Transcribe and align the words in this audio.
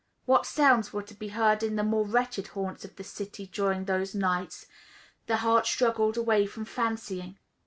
What 0.25 0.47
sounds 0.47 0.91
were 0.91 1.03
to 1.03 1.13
be 1.13 1.27
heard 1.27 1.61
in 1.61 1.75
the 1.75 1.83
more 1.83 2.03
wretched 2.07 2.47
haunts 2.57 2.83
of 2.83 2.95
the 2.95 3.03
city, 3.03 3.45
during 3.45 3.85
those 3.85 4.15
nights, 4.15 4.65
the 5.27 5.37
heart 5.45 5.67
struggled 5.67 6.17
away 6.17 6.47
from 6.47 6.65
fancying. 6.65 7.37